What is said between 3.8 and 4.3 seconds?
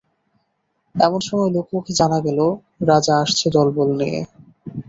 নিয়ে।